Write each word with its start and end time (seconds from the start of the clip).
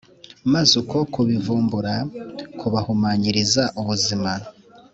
maze 0.53 0.73
uko 0.81 0.97
kubivumbura 1.13 1.93
kubahumanyiriza 2.59 3.63
ubuzima. 3.79 4.31